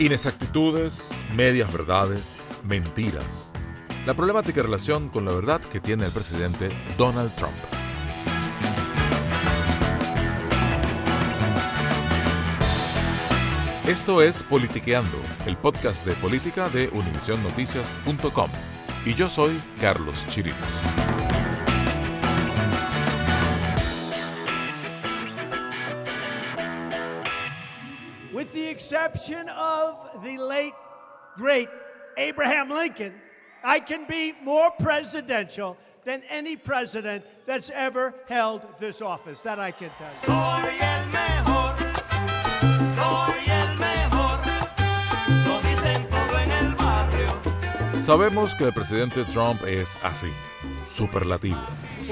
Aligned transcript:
Inexactitudes, 0.00 1.10
medias 1.36 1.70
verdades, 1.70 2.62
mentiras. 2.64 3.52
La 4.06 4.14
problemática 4.14 4.62
relación 4.62 5.10
con 5.10 5.26
la 5.26 5.34
verdad 5.34 5.60
que 5.60 5.78
tiene 5.78 6.06
el 6.06 6.10
presidente 6.10 6.70
Donald 6.96 7.30
Trump. 7.36 7.52
Esto 13.86 14.22
es 14.22 14.42
Politiqueando, 14.42 15.18
el 15.44 15.58
podcast 15.58 16.06
de 16.06 16.14
política 16.14 16.70
de 16.70 16.88
univisionnoticias.com. 16.88 18.50
Y 19.04 19.12
yo 19.12 19.28
soy 19.28 19.60
Carlos 19.82 20.26
Chirinos. 20.28 21.09
Exception 28.90 29.48
of 29.50 30.20
the 30.24 30.36
late, 30.36 30.74
great 31.36 31.68
Abraham 32.16 32.68
Lincoln, 32.70 33.14
I 33.62 33.78
can 33.78 34.04
be 34.06 34.34
more 34.42 34.72
presidential 34.80 35.76
than 36.04 36.24
any 36.28 36.56
president 36.56 37.24
that's 37.46 37.70
ever 37.70 38.12
held 38.28 38.62
this 38.80 39.00
office. 39.00 39.42
That 39.42 39.60
I 39.60 39.70
can 39.70 39.90
tell 39.96 40.10
you. 40.10 40.70
Sabemos 48.04 48.58
que 48.58 48.66
el 48.66 48.72
presidente 48.72 49.24
Trump 49.32 49.62
es 49.62 49.88
así, 50.02 50.32
superlativo. 50.88 51.62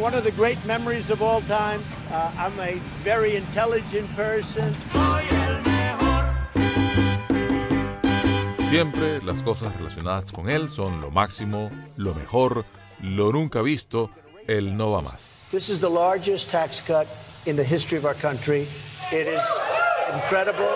One 0.00 0.15
of 0.15 0.22
the 0.22 0.31
great 0.31 0.65
memories 0.65 1.10
of 1.10 1.22
all 1.22 1.41
time. 1.41 1.83
Uh, 2.12 2.31
I'm 2.39 2.56
a 2.60 2.75
very 3.03 3.34
intelligent 3.34 4.09
person. 4.15 4.72
Siempre 8.69 9.23
las 9.23 9.43
cosas 9.43 9.75
relacionadas 9.77 10.31
con 10.31 10.51
él 10.51 10.69
son 10.69 11.01
lo 11.01 11.11
máximo, 11.11 11.71
lo 11.97 12.12
mejor, 12.12 12.67
lo 13.01 13.33
nunca 13.33 13.62
visto, 13.62 14.11
el 14.47 14.77
no 14.77 14.91
va 14.91 15.01
más. 15.01 15.37
This 15.51 15.71
is 15.71 15.81
the 15.81 15.89
largest 15.89 16.51
tax 16.51 16.83
cut 16.83 17.07
in 17.47 17.57
the 17.57 17.65
history 17.65 17.97
of 17.97 18.05
our 18.05 18.15
country. 18.15 18.69
It 19.11 19.27
is 19.27 19.41
incredible. 20.12 20.69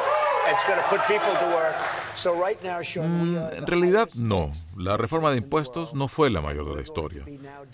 It's 0.48 0.64
going 0.66 0.78
to 0.78 0.88
put 0.88 1.00
people 1.06 1.34
to 1.38 1.46
work. 1.54 2.01
Are 2.12 3.56
En 3.56 3.66
realidad 3.66 4.08
no, 4.16 4.52
la 4.76 4.96
reforma 4.96 5.30
de 5.30 5.38
impuestos 5.38 5.94
no 5.94 6.08
fue 6.08 6.30
la 6.30 6.40
mayor 6.40 6.68
de 6.68 6.76
la 6.76 6.82
historia. 6.82 7.24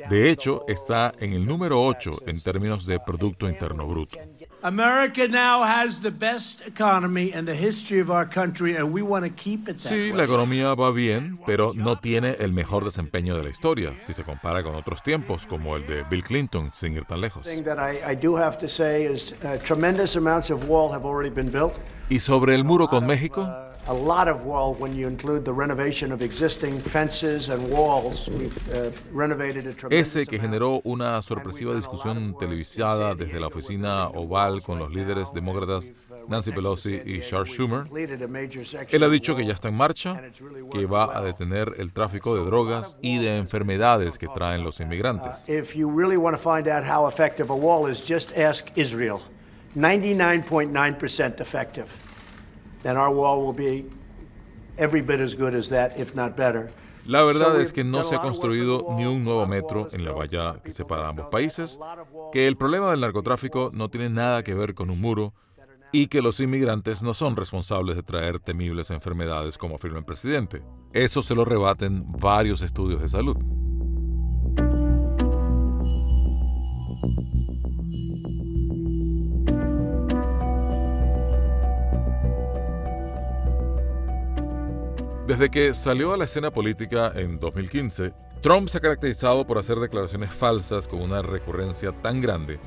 De 0.09 0.31
hecho, 0.31 0.65
está 0.69 1.12
en 1.19 1.32
el 1.32 1.47
número 1.47 1.82
8 1.84 2.22
en 2.26 2.41
términos 2.41 2.87
de 2.87 3.00
Producto 3.00 3.48
Interno 3.48 3.87
Bruto. 3.87 4.19
America 4.62 5.28
now 5.28 5.62
has 5.62 6.03
the 6.03 6.10
best 6.10 6.66
economy 6.66 7.32
in 7.32 7.44
the 7.44 7.54
history 7.54 8.00
of 8.00 8.10
our 8.10 8.28
country, 8.28 8.77
and 8.77 8.93
we 8.93 9.03
want 9.03 9.25
to 9.25 9.31
keep 9.31 9.69
it 9.69 9.78
that 9.78 9.93
Sí, 9.93 10.12
la 10.12 10.25
economía 10.25 10.75
va 10.75 10.91
bien, 10.91 11.38
pero 11.47 11.72
no 11.75 11.98
tiene 11.98 12.37
el 12.41 12.53
mejor 12.53 12.84
desempeño 12.84 13.37
de 13.37 13.44
la 13.44 13.50
historia, 13.50 13.94
si 14.04 14.15
se 14.15 14.25
compara 14.25 14.62
con 14.62 14.75
otros 14.75 15.03
tiempos, 15.03 15.47
como 15.47 15.77
el 15.77 15.87
de 15.87 16.04
Bill 16.04 16.25
Clinton, 16.25 16.71
sin 16.72 16.94
ir 16.94 17.04
tan 17.04 17.21
lejos. 17.21 17.47
thing 17.47 17.62
that 17.65 17.78
I, 17.78 18.12
I 18.12 18.15
do 18.15 18.37
have 18.37 18.59
to 18.59 18.69
say 18.69 19.04
is 19.04 19.32
uh, 19.44 19.59
tremendous 19.62 20.16
amounts 20.16 20.50
of 20.50 20.69
wall 20.69 20.91
have 20.93 21.04
already 21.04 21.31
been 21.31 21.50
built. 21.50 21.75
Y 22.09 22.21
sobre 22.21 22.54
el 22.54 22.65
muro 22.65 22.88
con 22.88 23.06
México, 23.06 23.48
A 23.88 23.94
lot 23.94 24.28
of 24.28 24.44
wall 24.44 24.75
when 24.75 24.94
you 24.94 25.09
include 25.09 25.47
the 25.47 25.53
renovation 25.53 26.12
of 26.12 26.21
existing 26.21 26.78
fences 26.78 27.49
and 27.49 27.66
walls. 27.71 28.28
We've 28.28 28.69
uh, 28.69 28.91
renovated 29.12 29.66
a 29.66 29.72
tremendous 29.72 30.15
ese 30.15 30.26
que 30.26 30.38
generó 30.38 30.82
una 30.84 31.22
sorpresiva 31.22 31.75
discusión 31.75 32.37
televisada 32.38 33.15
desde 33.15 33.41
la 33.41 33.47
oficina 33.47 34.09
oval 34.09 34.62
con 34.62 34.78
los 34.78 34.93
líderes 34.93 35.32
demócratas 35.32 35.91
Nancy 36.28 36.53
Pelosi 36.53 37.00
y 37.03 37.21
Charles 37.22 37.50
Schumer. 37.50 37.87
Él 38.91 39.03
ha 39.03 39.09
dicho 39.09 39.34
que 39.34 39.47
ya 39.47 39.54
está 39.54 39.69
en 39.69 39.75
marcha, 39.75 40.21
que 40.71 40.84
va 40.84 41.16
a 41.16 41.22
detener 41.22 41.75
el 41.78 41.93
tráfico 41.94 42.34
de 42.37 42.44
drogas 42.44 42.97
y 43.00 43.19
de 43.19 43.38
enfermedades 43.38 44.19
que 44.19 44.28
traen 44.28 44.62
los 44.62 44.81
inmigrantes. 44.81 45.48
If 45.48 45.75
you 45.75 45.91
really 45.91 46.19
want 46.19 46.37
to 46.37 46.43
find 46.43 46.69
out 46.69 46.84
how 46.84 47.09
effective 47.09 47.50
a 47.50 47.56
wall 47.56 47.91
is, 47.91 48.03
just 48.06 48.37
ask 48.37 48.66
Israel. 48.77 49.22
99.9% 49.75 51.41
effective. 51.41 51.87
La 57.07 57.22
verdad 57.22 57.59
es 57.60 57.72
que 57.72 57.84
no 57.84 58.04
se 58.04 58.15
ha 58.15 58.21
construido 58.21 58.86
ni 58.97 59.07
un 59.07 59.24
nuevo 59.24 59.47
metro 59.47 59.89
en 59.92 60.04
la 60.04 60.13
valla 60.13 60.60
que 60.63 60.71
separa 60.71 61.09
ambos 61.09 61.27
países, 61.28 61.78
que 62.33 62.47
el 62.47 62.57
problema 62.57 62.91
del 62.91 63.01
narcotráfico 63.01 63.71
no 63.72 63.89
tiene 63.89 64.10
nada 64.10 64.42
que 64.42 64.54
ver 64.54 64.74
con 64.74 64.91
un 64.91 65.01
muro 65.01 65.33
y 65.91 66.09
que 66.09 66.21
los 66.21 66.39
inmigrantes 66.41 67.03
no 67.03 67.15
son 67.15 67.34
responsables 67.34 67.97
de 67.97 68.03
traer 68.03 68.41
temibles 68.41 68.91
enfermedades 68.91 69.57
como 69.57 69.77
afirma 69.77 69.98
el 69.98 70.04
presidente. 70.04 70.63
Eso 70.92 71.22
se 71.22 71.34
lo 71.34 71.47
rebaten 71.47 72.04
varios 72.07 72.60
estudios 72.60 73.01
de 73.01 73.09
salud. 73.09 73.36
Desde 85.28 85.51
que 85.51 85.75
salió 85.75 86.15
a 86.15 86.16
la 86.16 86.25
escena 86.25 86.51
política 86.51 87.13
en 87.15 87.39
2015, 87.39 88.15
Trump 88.41 88.71
se 88.71 88.78
ha 88.78 88.80
caracterizado 88.80 89.47
por 89.47 89.59
hacer 89.59 89.77
declaraciones 89.77 90.33
falsas 90.33 90.89
con 90.89 91.03
una 91.03 91.21
recurrencia 91.21 91.92
tan 91.92 92.22
grande 92.22 92.59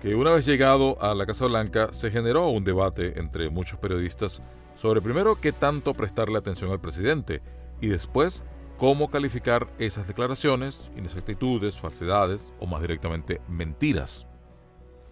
que 0.00 0.14
una 0.14 0.30
vez 0.30 0.46
llegado 0.46 0.96
a 1.02 1.12
la 1.16 1.26
Casa 1.26 1.46
Blanca 1.46 1.92
se 1.92 2.12
generó 2.12 2.50
un 2.50 2.62
debate 2.62 3.18
entre 3.18 3.50
muchos 3.50 3.80
periodistas 3.80 4.40
sobre 4.76 5.02
primero 5.02 5.40
qué 5.40 5.50
tanto 5.50 5.92
prestarle 5.92 6.38
atención 6.38 6.70
al 6.70 6.80
presidente 6.80 7.42
y 7.80 7.88
después 7.88 8.44
cómo 8.78 9.10
calificar 9.10 9.66
esas 9.80 10.06
declaraciones, 10.06 10.92
inexactitudes, 10.96 11.80
falsedades 11.80 12.52
o 12.60 12.66
más 12.66 12.80
directamente 12.80 13.40
mentiras. 13.48 14.28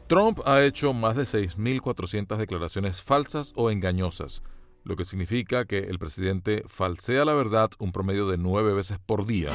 Trump 0.06 0.38
ha 0.46 0.62
hecho 0.62 0.92
más 0.92 1.16
de 1.16 1.24
6.400 1.24 2.36
declaraciones 2.36 3.02
falsas 3.02 3.52
o 3.56 3.72
engañosas, 3.72 4.40
lo 4.84 4.96
que 4.96 5.04
significa 5.04 5.64
que 5.64 5.78
el 5.78 5.98
presidente 5.98 6.64
falsea 6.66 7.24
la 7.24 7.34
verdad 7.34 7.70
un 7.78 7.92
promedio 7.92 8.26
de 8.28 8.38
nueve 8.38 8.72
veces 8.72 8.98
por 9.04 9.26
día. 9.26 9.50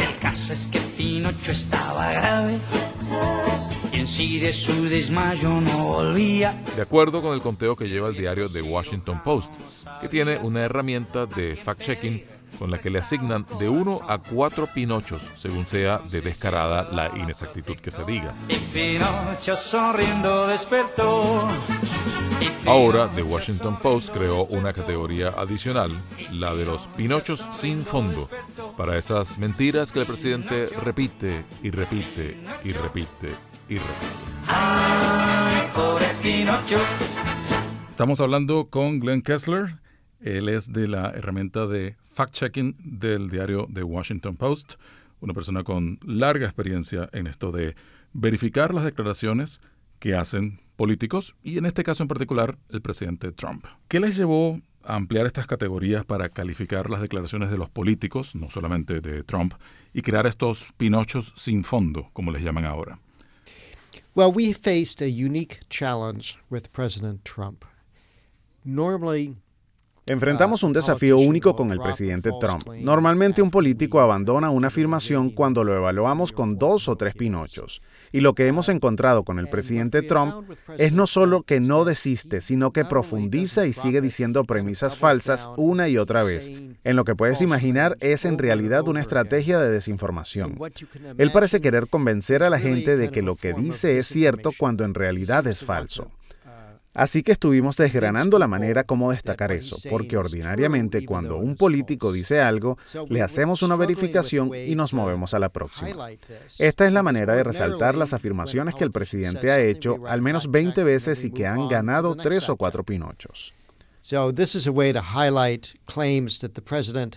El 0.00 0.18
caso 0.18 0.52
es 0.52 0.66
que 0.66 0.80
Pinocho 0.80 1.52
estaba 1.52 2.12
grave 2.12 2.58
y 3.92 3.98
en 3.98 4.08
sí 4.08 4.38
de 4.38 4.52
su 4.52 4.84
desmayo 4.84 5.60
no 5.60 5.84
volvía. 5.84 6.62
De 6.76 6.82
acuerdo 6.82 7.22
con 7.22 7.34
el 7.34 7.40
conteo 7.40 7.76
que 7.76 7.88
lleva 7.88 8.08
el 8.08 8.16
diario 8.16 8.48
The 8.48 8.62
Washington 8.62 9.22
Post, 9.22 9.54
que 10.00 10.08
tiene 10.08 10.38
una 10.38 10.60
herramienta 10.60 11.26
de 11.26 11.56
fact-checking 11.56 12.39
con 12.58 12.70
la 12.70 12.78
que 12.78 12.90
le 12.90 12.98
asignan 12.98 13.46
de 13.58 13.68
1 13.68 14.00
a 14.08 14.18
4 14.18 14.68
pinochos, 14.74 15.22
según 15.34 15.66
sea 15.66 15.98
de 15.98 16.20
descarada 16.20 16.88
la 16.90 17.10
inexactitud 17.16 17.76
que 17.76 17.90
se 17.90 18.04
diga. 18.04 18.34
Ahora, 22.66 23.08
The 23.14 23.22
Washington 23.22 23.76
Post 23.82 24.10
creó 24.10 24.44
una 24.44 24.72
categoría 24.72 25.28
adicional, 25.28 25.90
la 26.30 26.54
de 26.54 26.64
los 26.64 26.86
pinochos 26.88 27.48
sin 27.52 27.84
fondo, 27.84 28.28
para 28.76 28.98
esas 28.98 29.38
mentiras 29.38 29.92
que 29.92 30.00
el 30.00 30.06
presidente 30.06 30.68
repite 30.82 31.44
y 31.62 31.70
repite 31.70 32.36
y 32.64 32.72
repite 32.72 33.34
y 33.68 33.78
repite. 33.78 34.30
Estamos 37.90 38.20
hablando 38.20 38.68
con 38.68 39.00
Glenn 39.00 39.22
Kessler. 39.22 39.76
Él 40.20 40.48
es 40.48 40.72
de 40.72 40.86
la 40.88 41.10
herramienta 41.10 41.66
de 41.66 41.96
fact-checking 42.10 42.76
del 42.78 43.30
diario 43.30 43.66
The 43.72 43.82
Washington 43.82 44.36
Post, 44.36 44.74
una 45.20 45.34
persona 45.34 45.62
con 45.64 45.98
larga 46.02 46.46
experiencia 46.46 47.08
en 47.12 47.26
esto 47.26 47.52
de 47.52 47.74
verificar 48.12 48.74
las 48.74 48.84
declaraciones 48.84 49.60
que 49.98 50.14
hacen 50.14 50.60
políticos 50.76 51.36
y 51.42 51.58
en 51.58 51.66
este 51.66 51.84
caso 51.84 52.02
en 52.02 52.08
particular 52.08 52.58
el 52.70 52.80
presidente 52.80 53.32
Trump. 53.32 53.66
¿Qué 53.86 54.00
les 54.00 54.16
llevó 54.16 54.60
a 54.82 54.96
ampliar 54.96 55.26
estas 55.26 55.46
categorías 55.46 56.04
para 56.04 56.30
calificar 56.30 56.88
las 56.88 57.02
declaraciones 57.02 57.50
de 57.50 57.58
los 57.58 57.68
políticos, 57.68 58.34
no 58.34 58.50
solamente 58.50 59.00
de 59.00 59.22
Trump, 59.24 59.54
y 59.92 60.02
crear 60.02 60.26
estos 60.26 60.72
pinochos 60.78 61.34
sin 61.36 61.64
fondo, 61.64 62.08
como 62.14 62.32
les 62.32 62.42
llaman 62.42 62.64
ahora? 62.64 62.98
Well, 64.14 64.32
we 64.34 64.52
faced 64.52 65.02
a 65.02 65.06
unique 65.06 65.60
challenge 65.68 66.36
with 66.50 66.62
President 66.72 67.22
Trump. 67.24 67.64
Normally, 68.64 69.36
Enfrentamos 70.06 70.62
un 70.62 70.72
desafío 70.72 71.18
único 71.18 71.54
con 71.54 71.70
el 71.70 71.78
presidente 71.78 72.30
Trump. 72.40 72.66
Normalmente 72.80 73.42
un 73.42 73.50
político 73.50 74.00
abandona 74.00 74.50
una 74.50 74.68
afirmación 74.68 75.30
cuando 75.30 75.62
lo 75.62 75.76
evaluamos 75.76 76.32
con 76.32 76.58
dos 76.58 76.88
o 76.88 76.96
tres 76.96 77.14
pinochos. 77.14 77.80
Y 78.10 78.20
lo 78.20 78.34
que 78.34 78.48
hemos 78.48 78.68
encontrado 78.68 79.22
con 79.22 79.38
el 79.38 79.48
presidente 79.48 80.02
Trump 80.02 80.50
es 80.78 80.92
no 80.92 81.06
solo 81.06 81.42
que 81.42 81.60
no 81.60 81.84
desiste, 81.84 82.40
sino 82.40 82.72
que 82.72 82.84
profundiza 82.84 83.66
y 83.66 83.72
sigue 83.72 84.00
diciendo 84.00 84.44
premisas 84.44 84.98
falsas 84.98 85.48
una 85.56 85.88
y 85.88 85.96
otra 85.96 86.24
vez. 86.24 86.50
En 86.82 86.96
lo 86.96 87.04
que 87.04 87.14
puedes 87.14 87.40
imaginar 87.40 87.96
es 88.00 88.24
en 88.24 88.38
realidad 88.38 88.88
una 88.88 89.00
estrategia 89.00 89.60
de 89.60 89.70
desinformación. 89.70 90.58
Él 91.18 91.30
parece 91.30 91.60
querer 91.60 91.88
convencer 91.88 92.42
a 92.42 92.50
la 92.50 92.58
gente 92.58 92.96
de 92.96 93.10
que 93.10 93.22
lo 93.22 93.36
que 93.36 93.52
dice 93.52 93.98
es 93.98 94.08
cierto 94.08 94.50
cuando 94.58 94.84
en 94.84 94.94
realidad 94.94 95.46
es 95.46 95.64
falso. 95.64 96.10
Así 96.92 97.22
que 97.22 97.32
estuvimos 97.32 97.76
desgranando 97.76 98.38
la 98.38 98.48
manera 98.48 98.84
como 98.84 99.12
destacar 99.12 99.52
eso, 99.52 99.76
porque 99.88 100.16
ordinariamente 100.16 101.04
cuando 101.04 101.36
un 101.36 101.54
político 101.54 102.12
dice 102.12 102.40
algo, 102.40 102.78
le 103.08 103.22
hacemos 103.22 103.62
una 103.62 103.76
verificación 103.76 104.50
y 104.54 104.74
nos 104.74 104.92
movemos 104.92 105.32
a 105.32 105.38
la 105.38 105.50
próxima. 105.50 106.10
Esta 106.58 106.86
es 106.86 106.92
la 106.92 107.02
manera 107.02 107.34
de 107.34 107.44
resaltar 107.44 107.94
las 107.94 108.12
afirmaciones 108.12 108.74
que 108.74 108.84
el 108.84 108.90
presidente 108.90 109.52
ha 109.52 109.60
hecho 109.60 109.98
al 110.06 110.20
menos 110.20 110.50
20 110.50 110.82
veces 110.82 111.24
y 111.24 111.30
que 111.30 111.46
han 111.46 111.68
ganado 111.68 112.16
tres 112.16 112.48
o 112.48 112.56
cuatro 112.56 112.82
pinochos. 112.82 113.54
So 114.02 114.32
this 114.32 114.54
is 114.54 114.66
a 114.66 114.72
way 114.72 114.92
to 114.92 115.00
highlight 115.00 115.74
claims 115.84 116.40
that 116.40 116.54
the 116.54 116.62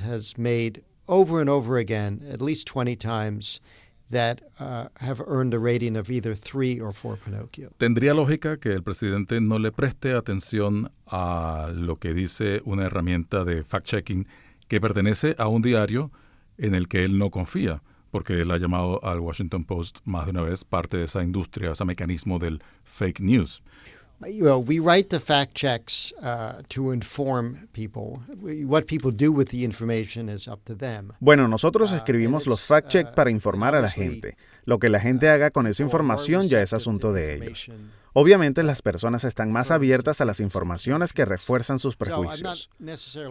has 0.04 0.38
made 0.38 0.84
over 1.08 1.40
and 1.40 1.50
over 1.50 1.78
again, 1.78 2.22
at 2.30 2.42
least 2.42 2.68
20 2.68 2.96
times, 2.98 3.62
that 4.10 4.42
uh, 4.60 4.88
have 5.00 5.22
earned 5.28 5.54
a 5.54 5.60
rating 5.60 5.98
of 5.98 6.10
either 6.10 6.36
three 6.36 6.80
or 6.80 6.94
four 6.94 7.18
Pinocchio. 7.18 7.72
Tendría 7.78 8.14
lógica 8.14 8.58
que 8.60 8.74
el 8.74 8.84
presidente 8.84 9.42
no 9.42 9.60
le 9.60 9.72
preste 9.72 10.14
atención 10.14 10.92
a 11.08 11.72
lo 11.74 11.98
que 11.98 12.14
dice 12.14 12.62
una 12.66 12.86
herramienta 12.86 13.44
de 13.44 13.64
fact-checking 13.64 14.28
que 14.68 14.80
pertenece 14.80 15.36
a 15.38 15.48
un 15.48 15.62
diario 15.62 16.12
en 16.58 16.76
el 16.76 16.88
que 16.88 17.04
él 17.04 17.18
no 17.18 17.32
confía, 17.32 17.82
porque 18.12 18.42
él 18.42 18.52
ha 18.52 18.58
llamado 18.58 19.04
al 19.04 19.20
Washington 19.20 19.66
Post 19.66 20.00
más 20.06 20.26
de 20.26 20.32
una 20.32 20.42
vez 20.42 20.64
parte 20.64 20.98
de 20.98 21.06
esa 21.06 21.24
industria, 21.24 21.72
ese 21.72 21.86
mecanismo 21.86 22.40
del 22.40 22.62
fake 22.84 23.22
news. 23.22 23.64
Well, 24.42 24.64
we 24.64 24.80
write 24.80 25.10
the 25.10 25.20
fact 25.20 25.54
checks 25.56 26.14
uh, 26.22 26.62
to 26.70 26.92
inform 26.92 27.68
people. 27.74 28.22
What 28.66 28.86
people 28.86 29.12
do 29.12 29.32
with 29.32 29.50
the 29.50 29.64
information 29.64 30.30
is 30.30 30.48
up 30.48 30.64
to 30.66 30.76
them. 30.76 31.14
Bueno, 31.20 31.48
nosotros 31.48 31.92
escribimos 31.92 32.48
los 32.48 32.66
fact 32.66 32.90
checks 32.90 33.12
para 33.12 33.30
informar 33.32 33.76
a 33.76 33.82
la 33.82 33.90
gente. 33.90 34.38
Lo 34.66 34.80
que 34.80 34.90
la 34.90 35.00
gente 35.00 35.30
haga 35.30 35.52
con 35.52 35.68
esa 35.68 35.84
información 35.84 36.48
ya 36.48 36.62
es 36.62 36.74
asunto 36.74 37.12
de 37.12 37.36
ellos. 37.36 37.70
Obviamente 38.14 38.62
las 38.62 38.82
personas 38.82 39.24
están 39.24 39.52
más 39.52 39.72
abiertas 39.72 40.22
a 40.22 40.26
las 40.26 40.40
informaciones 40.40 41.14
que 41.14 41.26
refuerzan 41.26 41.80
sus 41.80 41.96
prejuicios. 41.96 42.70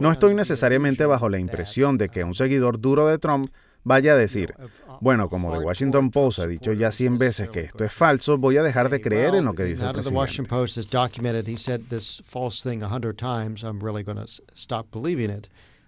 No 0.00 0.10
estoy 0.10 0.34
necesariamente 0.34 1.06
bajo 1.06 1.28
la 1.28 1.38
impresión 1.38 1.98
de 1.98 2.08
que 2.08 2.24
un 2.24 2.34
seguidor 2.34 2.80
duro 2.80 3.06
de 3.06 3.18
Trump 3.18 3.48
vaya 3.84 4.12
a 4.12 4.16
decir, 4.16 4.54
bueno, 5.00 5.28
como 5.28 5.52
The 5.58 5.64
Washington 5.64 6.10
Post 6.10 6.38
ha 6.40 6.46
dicho 6.46 6.72
ya 6.72 6.92
100 6.92 7.18
veces 7.18 7.48
que 7.50 7.60
esto 7.60 7.84
es 7.84 7.92
falso, 7.92 8.38
voy 8.38 8.56
a 8.56 8.62
dejar 8.62 8.88
de 8.90 9.00
creer 9.00 9.34
en 9.34 9.44
lo 9.44 9.54
que 9.54 9.64
dice 9.64 9.82
el 9.82 9.92
presidente. 9.92 10.14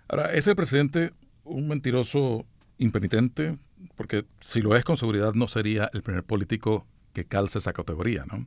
Ahora, 0.09 0.33
¿es 0.33 0.47
el 0.47 0.57
presidente 0.57 1.13
un 1.45 1.69
mentiroso 1.69 2.45
impenitente? 2.79 3.59
Porque 3.97 4.25
si 4.41 4.61
lo 4.63 4.77
es 4.77 4.85
con 4.85 4.97
seguridad 4.97 5.35
no 5.35 5.47
sería 5.47 5.91
el 5.93 6.03
primer 6.03 6.25
político 6.25 6.87
que 7.13 7.25
calce 7.25 7.59
esa 7.59 7.73
categoría, 7.73 8.25
¿no? 8.27 8.47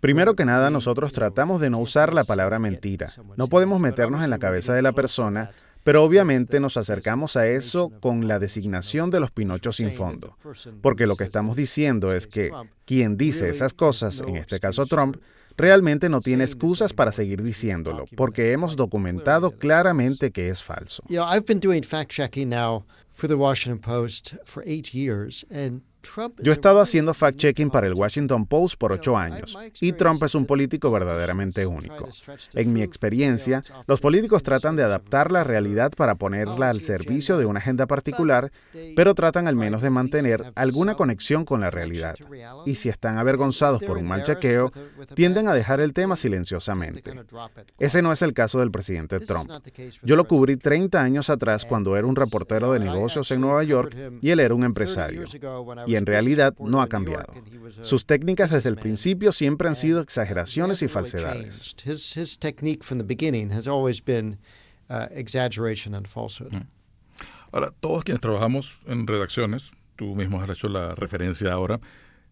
Primero 0.00 0.34
que 0.34 0.44
nada, 0.44 0.70
nosotros 0.70 1.12
tratamos 1.12 1.60
de 1.60 1.70
no 1.70 1.78
usar 1.78 2.12
la 2.12 2.24
palabra 2.24 2.58
mentira. 2.58 3.08
No 3.36 3.46
podemos 3.46 3.78
meternos 3.78 4.24
en 4.24 4.30
la 4.30 4.38
cabeza 4.38 4.74
de 4.74 4.82
la 4.82 4.92
persona, 4.92 5.52
pero 5.84 6.02
obviamente 6.02 6.58
nos 6.58 6.76
acercamos 6.76 7.36
a 7.36 7.46
eso 7.46 7.90
con 8.00 8.26
la 8.26 8.38
designación 8.38 9.10
de 9.10 9.20
los 9.20 9.30
pinochos 9.30 9.76
sin 9.76 9.92
fondo. 9.92 10.36
Porque 10.80 11.06
lo 11.06 11.14
que 11.14 11.24
estamos 11.24 11.56
diciendo 11.56 12.12
es 12.12 12.26
que 12.26 12.50
quien 12.86 13.16
dice 13.16 13.48
esas 13.48 13.74
cosas, 13.74 14.20
en 14.26 14.36
este 14.36 14.58
caso 14.58 14.86
Trump, 14.86 15.18
realmente 15.56 16.08
no 16.08 16.20
tiene 16.20 16.44
excusas 16.44 16.92
para 16.92 17.12
seguir 17.12 17.42
diciéndolo, 17.42 18.06
porque 18.16 18.52
hemos 18.52 18.76
documentado 18.76 19.52
claramente 19.52 20.32
que 20.32 20.48
es 20.48 20.62
falso. 20.62 21.04
Yo 26.38 26.52
he 26.52 26.54
estado 26.54 26.80
haciendo 26.80 27.14
fact-checking 27.14 27.70
para 27.70 27.86
el 27.86 27.94
Washington 27.94 28.46
Post 28.46 28.76
por 28.78 28.92
ocho 28.92 29.16
años 29.16 29.56
y 29.80 29.92
Trump 29.92 30.22
es 30.22 30.34
un 30.34 30.46
político 30.46 30.90
verdaderamente 30.90 31.66
único. 31.66 32.08
En 32.52 32.72
mi 32.72 32.82
experiencia, 32.82 33.62
los 33.86 34.00
políticos 34.00 34.42
tratan 34.42 34.76
de 34.76 34.82
adaptar 34.82 35.32
la 35.32 35.44
realidad 35.44 35.92
para 35.96 36.14
ponerla 36.14 36.70
al 36.70 36.80
servicio 36.80 37.38
de 37.38 37.46
una 37.46 37.60
agenda 37.60 37.86
particular, 37.86 38.50
pero 38.96 39.14
tratan 39.14 39.48
al 39.48 39.56
menos 39.56 39.82
de 39.82 39.90
mantener 39.90 40.52
alguna 40.54 40.94
conexión 40.94 41.44
con 41.44 41.60
la 41.60 41.70
realidad. 41.70 42.16
Y 42.66 42.76
si 42.76 42.88
están 42.88 43.18
avergonzados 43.18 43.82
por 43.82 43.98
un 43.98 44.06
mal 44.06 44.24
chequeo, 44.24 44.72
tienden 45.14 45.48
a 45.48 45.54
dejar 45.54 45.80
el 45.80 45.92
tema 45.92 46.16
silenciosamente. 46.16 47.12
Ese 47.78 48.02
no 48.02 48.12
es 48.12 48.22
el 48.22 48.32
caso 48.32 48.58
del 48.58 48.70
presidente 48.70 49.20
Trump. 49.20 49.50
Yo 50.02 50.16
lo 50.16 50.24
cubrí 50.24 50.56
30 50.56 51.00
años 51.00 51.30
atrás 51.30 51.64
cuando 51.64 51.96
era 51.96 52.06
un 52.06 52.16
reportero 52.16 52.72
de 52.72 52.80
negocios 52.80 53.30
en 53.30 53.40
Nueva 53.40 53.64
York 53.64 53.94
y 54.20 54.30
él 54.30 54.40
era 54.40 54.54
un 54.54 54.64
empresario 54.64 55.24
y 55.86 55.93
en 55.96 56.06
realidad 56.06 56.54
no 56.58 56.80
ha 56.80 56.88
cambiado. 56.88 57.32
Sus 57.82 58.06
técnicas 58.06 58.50
desde 58.50 58.68
el 58.68 58.76
principio 58.76 59.32
siempre 59.32 59.68
han 59.68 59.76
sido 59.76 60.00
exageraciones 60.00 60.82
y 60.82 60.88
falsedades. 60.88 61.74
Ahora, 67.52 67.72
todos 67.80 68.04
quienes 68.04 68.20
trabajamos 68.20 68.82
en 68.86 69.06
redacciones, 69.06 69.72
tú 69.96 70.14
mismo 70.14 70.40
has 70.40 70.50
hecho 70.50 70.68
la 70.68 70.94
referencia 70.94 71.52
ahora, 71.52 71.80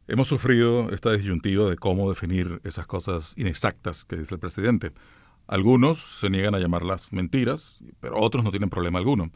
hemos 0.09 0.29
sufrido 0.29 0.91
esta 0.91 1.13
disyuntiva 1.13 1.71
de 1.71 1.77
cómo 1.77 2.09
definir 2.09 2.61
esas 2.65 2.87
cosas 2.87 3.35
inexactas 3.37 4.05
que 4.05 4.17
dice 4.17 4.35
el 4.35 4.41
presidente. 4.41 4.93
Algunos 5.47 6.19
se 6.21 6.29
niegan 6.31 6.55
a 6.55 6.59
llamarlas 6.59 7.13
mentiras, 7.13 7.79
pero 8.01 8.19
otros 8.19 8.45
no 8.45 8.51
tienen 8.51 8.71
problema 8.71 8.99
alguno. 8.99 9.31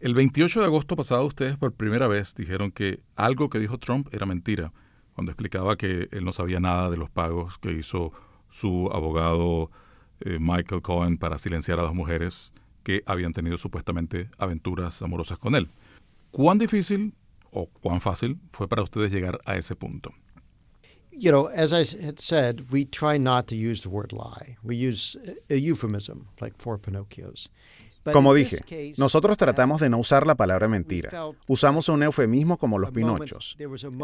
El 0.00 0.14
28 0.14 0.60
de 0.60 0.66
agosto 0.66 0.96
pasado 0.96 1.26
ustedes 1.26 1.58
por 1.58 1.74
primera 1.74 2.08
vez 2.08 2.34
dijeron 2.34 2.72
que 2.72 3.00
algo 3.16 3.50
que 3.50 3.58
dijo 3.58 3.76
Trump 3.76 4.08
era 4.12 4.24
mentira, 4.24 4.72
cuando 5.12 5.30
explicaba 5.30 5.76
que 5.76 6.08
él 6.10 6.24
no 6.24 6.32
sabía 6.32 6.58
nada 6.58 6.88
de 6.88 6.96
los 6.96 7.10
pagos 7.10 7.58
que 7.58 7.72
hizo 7.72 8.10
su 8.48 8.88
abogado 8.94 9.70
eh, 10.20 10.38
Michael 10.40 10.80
Cohen 10.80 11.18
para 11.18 11.36
silenciar 11.36 11.78
a 11.80 11.82
las 11.82 11.92
mujeres 11.92 12.50
que 12.82 13.02
habían 13.04 13.34
tenido 13.34 13.58
supuestamente 13.58 14.30
aventuras 14.38 15.02
amorosas 15.02 15.38
con 15.38 15.54
él. 15.54 15.68
¿Cuán 16.30 16.56
difícil 16.56 17.12
o 17.50 17.66
cuán 17.66 18.00
fácil 18.00 18.38
fue 18.52 18.68
para 18.68 18.82
ustedes 18.82 19.12
llegar 19.12 19.38
a 19.44 19.56
ese 19.56 19.76
punto? 19.76 20.14
You 21.12 21.30
know, 21.30 21.48
as 21.48 21.74
I 21.74 21.84
had 22.06 22.18
said, 22.18 22.62
we 22.72 22.86
try 22.86 23.18
not 23.18 23.48
to 23.48 23.54
use 23.54 23.82
the 23.82 23.90
word 23.90 24.12
lie. 24.12 24.56
We 24.62 24.76
use 24.76 25.18
a 25.50 25.56
euphemism, 25.56 26.26
like 26.40 26.54
four 26.56 26.78
Pinocchios. 26.78 27.48
Como 28.04 28.32
dije, 28.34 28.94
nosotros 28.96 29.36
tratamos 29.36 29.80
de 29.80 29.90
no 29.90 29.98
usar 29.98 30.26
la 30.26 30.34
palabra 30.34 30.68
mentira. 30.68 31.10
Usamos 31.46 31.88
un 31.88 32.02
eufemismo 32.02 32.56
como 32.56 32.78
los 32.78 32.92
pinochos. 32.92 33.56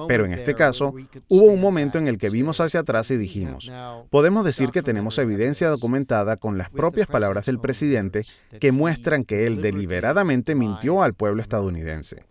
Pero 0.07 0.27
en 0.27 0.35
este 0.35 0.55
caso, 0.55 0.95
hubo 1.29 1.45
un 1.45 1.61
momento 1.61 1.99
en 1.99 2.07
el 2.07 2.19
que 2.19 2.31
vimos 2.31 2.61
hacia 2.61 2.81
atrás 2.81 3.11
y 3.11 3.17
dijimos, 3.17 3.71
podemos 4.11 4.45
decir 4.45 4.71
que 4.71 4.83
tenemos 4.83 5.19
evidencia 5.19 5.69
documentada 5.69 6.37
con 6.37 6.59
las 6.59 6.71
propias 6.71 7.07
palabras 7.09 7.47
del 7.47 7.59
presidente 7.59 8.25
que 8.61 8.73
muestran 8.73 9.25
que 9.25 9.47
él 9.47 9.63
deliberadamente 9.63 10.55
mintió 10.55 11.03
al 11.03 11.15
pueblo 11.15 11.41
estadounidense. 11.43 12.25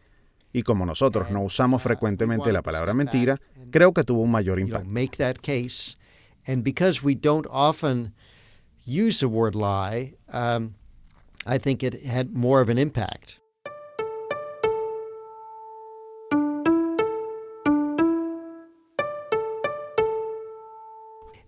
Y 0.53 0.63
como 0.63 0.85
nosotros 0.85 1.31
no 1.31 1.41
usamos 1.41 1.81
frecuentemente 1.81 2.53
la 2.53 2.61
palabra 2.61 2.93
mentira, 2.93 3.41
creo 3.71 3.91
que 3.93 4.03
tuvo 4.03 4.21
un 4.21 4.31
mayor 4.31 4.59
impacto. 4.59 4.87
I 11.47 11.59
think 11.59 11.83
it 11.83 12.03
had 12.03 12.33
more 12.33 12.59
of 12.59 12.69
an 12.69 12.79
impact. 12.79 13.39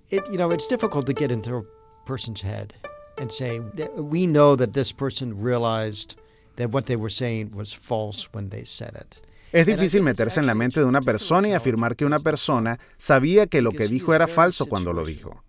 It, 0.09 0.23
you 0.31 0.37
know, 0.37 0.51
it's 0.51 0.67
difficult 0.67 1.07
to 1.07 1.13
get 1.13 1.31
into 1.31 1.57
a 1.57 1.63
person's 2.05 2.41
head 2.41 2.73
and 3.17 3.31
say, 3.31 3.59
we 3.95 4.27
know 4.27 4.55
that 4.55 4.73
this 4.73 4.91
person 4.91 5.41
realized 5.41 6.15
that 6.57 6.71
what 6.71 6.85
they 6.85 6.95
were 6.95 7.09
saying 7.09 7.51
was 7.51 7.73
false 7.73 8.29
when 8.33 8.49
they 8.49 8.63
said 8.63 8.95
it. 8.95 9.19
Es 9.51 9.65
difícil 9.65 10.03
meterse 10.03 10.39
en 10.39 10.45
la 10.45 10.53
mente 10.53 10.79
de 10.79 10.85
una 10.85 11.01
persona 11.01 11.47
y 11.47 11.53
afirmar 11.53 11.95
que 11.95 12.05
una 12.05 12.19
persona 12.19 12.79
sabía 12.97 13.47
que 13.47 13.61
lo 13.61 13.71
que 13.71 13.87
dijo 13.87 14.13
era 14.13 14.27
falso 14.27 14.67
cuando 14.67 14.93
lo 14.93 15.03
dijo. 15.05 15.41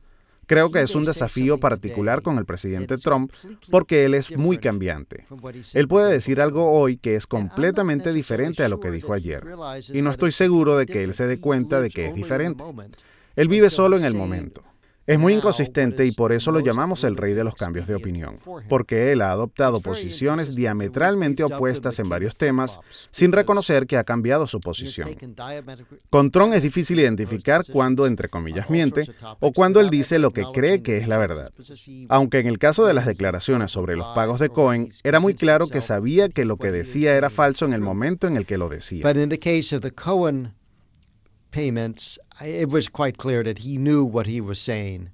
Creo 0.48 0.70
que 0.70 0.80
es 0.80 0.94
un 0.94 1.04
desafío 1.04 1.58
particular 1.58 2.22
con 2.22 2.38
el 2.38 2.46
presidente 2.46 2.96
Trump 2.96 3.30
porque 3.70 4.06
él 4.06 4.14
es 4.14 4.34
muy 4.34 4.56
cambiante. 4.56 5.26
Él 5.74 5.86
puede 5.86 6.10
decir 6.10 6.40
algo 6.40 6.72
hoy 6.72 6.96
que 6.96 7.16
es 7.16 7.26
completamente 7.26 8.14
diferente 8.14 8.64
a 8.64 8.68
lo 8.70 8.80
que 8.80 8.90
dijo 8.90 9.12
ayer. 9.12 9.44
Y 9.92 10.00
no 10.00 10.10
estoy 10.10 10.32
seguro 10.32 10.78
de 10.78 10.86
que 10.86 11.04
él 11.04 11.12
se 11.12 11.26
dé 11.26 11.38
cuenta 11.38 11.82
de 11.82 11.90
que 11.90 12.06
es 12.06 12.14
diferente. 12.14 12.64
Él 13.36 13.48
vive 13.48 13.68
solo 13.68 13.98
en 13.98 14.04
el 14.04 14.14
momento. 14.14 14.62
Es 15.08 15.18
muy 15.18 15.32
inconsistente 15.32 16.04
y 16.04 16.12
por 16.12 16.32
eso 16.32 16.52
lo 16.52 16.60
llamamos 16.60 17.02
el 17.02 17.16
rey 17.16 17.32
de 17.32 17.42
los 17.42 17.54
cambios 17.54 17.86
de 17.86 17.94
opinión, 17.94 18.36
porque 18.68 19.10
él 19.10 19.22
ha 19.22 19.30
adoptado 19.30 19.80
posiciones 19.80 20.54
diametralmente 20.54 21.42
opuestas 21.42 21.98
en 21.98 22.10
varios 22.10 22.36
temas 22.36 22.78
sin 23.10 23.32
reconocer 23.32 23.86
que 23.86 23.96
ha 23.96 24.04
cambiado 24.04 24.46
su 24.46 24.60
posición. 24.60 25.08
Con 26.10 26.30
Trump 26.30 26.52
es 26.52 26.62
difícil 26.62 27.00
identificar 27.00 27.64
cuándo, 27.72 28.06
entre 28.06 28.28
comillas, 28.28 28.68
miente 28.68 29.04
o 29.40 29.50
cuando 29.54 29.80
él 29.80 29.88
dice 29.88 30.18
lo 30.18 30.32
que 30.32 30.44
cree 30.52 30.82
que 30.82 30.98
es 30.98 31.08
la 31.08 31.16
verdad. 31.16 31.52
Aunque 32.10 32.40
en 32.40 32.46
el 32.46 32.58
caso 32.58 32.84
de 32.84 32.92
las 32.92 33.06
declaraciones 33.06 33.70
sobre 33.70 33.96
los 33.96 34.08
pagos 34.08 34.38
de 34.38 34.50
Cohen, 34.50 34.90
era 35.04 35.20
muy 35.20 35.32
claro 35.34 35.68
que 35.68 35.80
sabía 35.80 36.28
que 36.28 36.44
lo 36.44 36.58
que 36.58 36.70
decía 36.70 37.16
era 37.16 37.30
falso 37.30 37.64
en 37.64 37.72
el 37.72 37.80
momento 37.80 38.26
en 38.26 38.36
el 38.36 38.44
que 38.44 38.58
lo 38.58 38.68
decía. 38.68 39.04
Payments, 41.50 42.18
it 42.40 42.68
was 42.68 42.88
quite 42.88 43.16
clear 43.18 43.42
that 43.44 43.58
he 43.58 43.76
knew 43.76 44.04
what 44.04 44.26
he 44.26 44.40
was 44.40 44.58
saying 44.58 45.10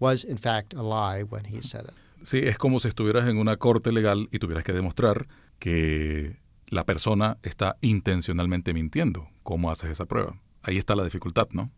was 0.00 0.24
in 0.24 0.38
fact 0.38 0.74
a 0.74 0.82
lie 0.82 1.22
when 1.22 1.44
he 1.44 1.62
said 1.62 1.84
it. 1.84 1.94
Sí, 2.24 2.38
es 2.38 2.56
como 2.56 2.80
si 2.80 2.88
estuvieras 2.88 3.28
en 3.28 3.36
una 3.36 3.56
corte 3.56 3.92
legal 3.92 4.28
y 4.32 4.38
tuvieras 4.38 4.64
que 4.64 4.72
demostrar 4.72 5.26
que 5.58 6.38
la 6.68 6.84
persona 6.84 7.36
está 7.42 7.76
intencionalmente 7.82 8.72
mintiendo. 8.72 9.28
¿Cómo 9.42 9.70
haces 9.70 9.90
esa 9.90 10.06
prueba? 10.06 10.40
Ahí 10.62 10.78
está 10.78 10.94
la 10.96 11.04
dificultad, 11.04 11.48
¿no? 11.52 11.70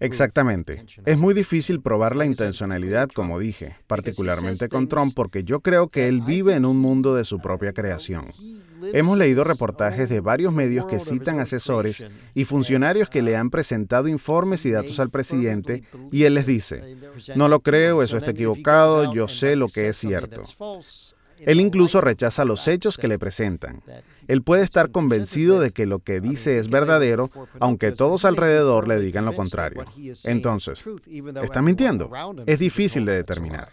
Exactamente. 0.00 0.84
Es 1.04 1.18
muy 1.18 1.34
difícil 1.34 1.80
probar 1.80 2.16
la 2.16 2.24
intencionalidad, 2.24 3.08
como 3.08 3.38
dije, 3.38 3.76
particularmente 3.86 4.68
con 4.68 4.88
Trump, 4.88 5.12
porque 5.14 5.44
yo 5.44 5.60
creo 5.60 5.88
que 5.88 6.08
él 6.08 6.20
vive 6.22 6.54
en 6.54 6.64
un 6.64 6.78
mundo 6.78 7.14
de 7.14 7.24
su 7.24 7.40
propia 7.40 7.72
creación. 7.72 8.26
Hemos 8.92 9.18
leído 9.18 9.44
reportajes 9.44 10.08
de 10.08 10.20
varios 10.20 10.52
medios 10.52 10.86
que 10.86 11.00
citan 11.00 11.38
asesores 11.38 12.06
y 12.34 12.44
funcionarios 12.44 13.10
que 13.10 13.22
le 13.22 13.36
han 13.36 13.50
presentado 13.50 14.08
informes 14.08 14.64
y 14.64 14.70
datos 14.70 15.00
al 15.00 15.10
presidente 15.10 15.82
y 16.10 16.24
él 16.24 16.34
les 16.34 16.46
dice, 16.46 16.96
no 17.36 17.48
lo 17.48 17.60
creo, 17.60 18.02
eso 18.02 18.16
está 18.16 18.30
equivocado, 18.30 19.12
yo 19.12 19.28
sé 19.28 19.56
lo 19.56 19.68
que 19.68 19.88
es 19.88 19.96
cierto. 19.96 20.42
Él 21.46 21.60
incluso 21.60 22.00
rechaza 22.00 22.44
los 22.44 22.66
hechos 22.68 22.96
que 22.96 23.08
le 23.08 23.18
presentan. 23.18 23.82
Él 24.28 24.42
puede 24.42 24.62
estar 24.62 24.90
convencido 24.90 25.60
de 25.60 25.72
que 25.72 25.86
lo 25.86 26.00
que 26.00 26.20
dice 26.20 26.58
es 26.58 26.68
verdadero, 26.68 27.30
aunque 27.58 27.92
todos 27.92 28.24
alrededor 28.24 28.88
le 28.88 29.00
digan 29.00 29.24
lo 29.24 29.34
contrario. 29.34 29.84
Entonces, 30.24 30.84
¿está 31.42 31.62
mintiendo? 31.62 32.10
Es 32.46 32.58
difícil 32.58 33.04
de 33.04 33.14
determinar. 33.14 33.68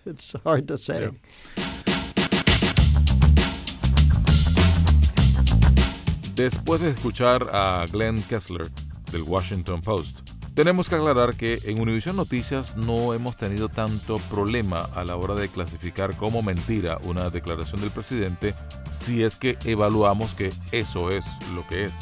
Después 6.34 6.80
de 6.80 6.90
escuchar 6.90 7.48
a 7.52 7.84
Glenn 7.90 8.22
Kessler 8.22 8.68
del 9.10 9.22
Washington 9.22 9.82
Post, 9.82 10.30
tenemos 10.60 10.90
que 10.90 10.94
aclarar 10.94 11.36
que 11.36 11.58
en 11.64 11.80
Univision 11.80 12.16
Noticias 12.16 12.76
no 12.76 13.14
hemos 13.14 13.38
tenido 13.38 13.70
tanto 13.70 14.18
problema 14.28 14.82
a 14.94 15.04
la 15.04 15.16
hora 15.16 15.34
de 15.34 15.48
clasificar 15.48 16.14
como 16.18 16.42
mentira 16.42 16.98
una 17.04 17.30
declaración 17.30 17.80
del 17.80 17.90
presidente 17.90 18.52
si 18.92 19.22
es 19.22 19.36
que 19.36 19.56
evaluamos 19.64 20.34
que 20.34 20.50
eso 20.70 21.08
es 21.08 21.24
lo 21.54 21.66
que 21.66 21.84
es. 21.84 21.94